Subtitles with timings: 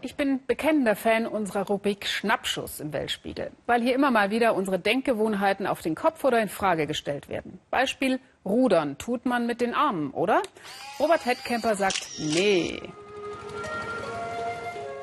[0.00, 4.78] Ich bin bekennender Fan unserer Rubrik Schnappschuss im Weltspiegel, weil hier immer mal wieder unsere
[4.78, 7.58] Denkgewohnheiten auf den Kopf oder in Frage gestellt werden.
[7.70, 10.42] Beispiel Rudern tut man mit den Armen, oder?
[11.00, 12.80] Robert Hettkämper sagt nee.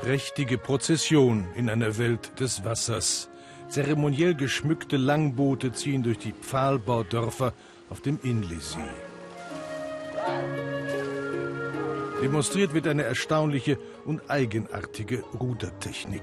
[0.00, 3.30] Prächtige Prozession in einer Welt des Wassers.
[3.68, 7.52] Zeremoniell geschmückte Langboote ziehen durch die Pfahlbaudörfer
[7.90, 8.78] auf dem Inlisee.
[12.24, 13.76] Demonstriert wird eine erstaunliche
[14.06, 16.22] und eigenartige Rudertechnik.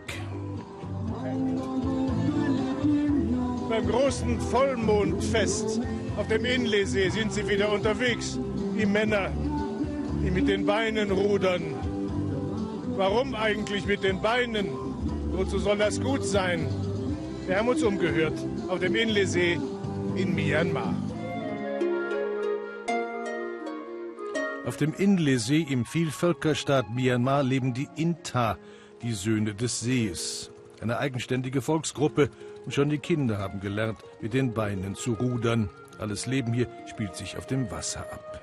[3.70, 5.80] Beim großen Vollmondfest
[6.18, 8.40] auf dem Inlesee sind sie wieder unterwegs.
[8.80, 9.30] Die Männer,
[10.26, 11.62] die mit den Beinen rudern.
[12.98, 14.70] Warum eigentlich mit den Beinen?
[15.34, 16.68] Wozu soll das gut sein?
[17.46, 19.60] Wir haben uns umgehört auf dem Inlesee
[20.16, 20.96] in Myanmar.
[24.66, 28.58] Auf dem Inle-See im Vielvölkerstaat Myanmar leben die Inta,
[29.02, 30.52] die Söhne des Sees.
[30.82, 32.30] Eine eigenständige Volksgruppe
[32.66, 35.70] und schon die Kinder haben gelernt, mit den Beinen zu rudern.
[35.98, 38.42] Alles Leben hier spielt sich auf dem Wasser ab.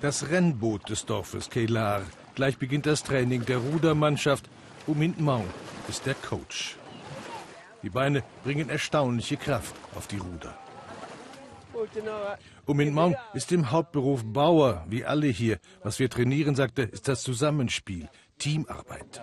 [0.00, 2.02] Das Rennboot des Dorfes Keilar.
[2.34, 4.50] Gleich beginnt das Training der Rudermannschaft.
[4.88, 5.44] Umint Mau
[5.88, 6.76] ist der Coach.
[7.82, 10.58] Die Beine bringen erstaunliche Kraft auf die Ruder.
[12.66, 15.58] Umin Maung ist im Hauptberuf Bauer, wie alle hier.
[15.82, 18.08] Was wir trainieren, sagte, ist das Zusammenspiel,
[18.38, 19.22] Teamarbeit.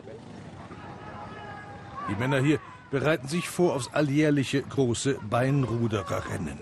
[2.09, 6.59] Die Männer hier bereiten sich vor aufs alljährliche große Beinrudererrennen.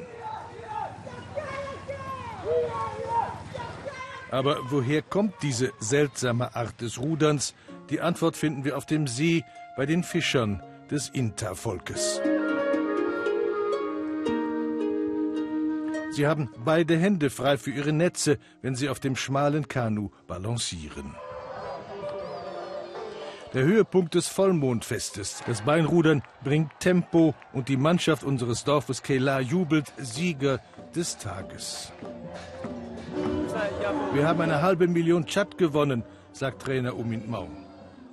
[4.32, 7.56] Aber woher kommt diese seltsame Art des Ruderns?
[7.90, 9.44] Die Antwort finden wir auf dem See
[9.76, 12.22] bei den Fischern des Inta-Volkes.
[16.12, 21.16] Sie haben beide Hände frei für ihre Netze, wenn sie auf dem schmalen Kanu balancieren.
[23.54, 25.42] Der Höhepunkt des Vollmondfestes.
[25.48, 30.60] Das Beinrudern bringt Tempo und die Mannschaft unseres Dorfes Kela jubelt Sieger
[30.96, 31.92] des Tages.
[34.14, 37.48] Wir haben eine halbe Million Chat gewonnen, sagt Trainer Umint Mau.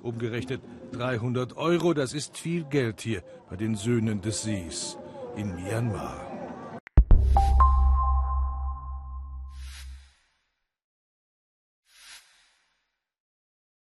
[0.01, 0.61] Umgerechnet
[0.93, 4.97] 300 Euro, das ist viel Geld hier bei den Söhnen des Sees
[5.35, 6.25] in Myanmar.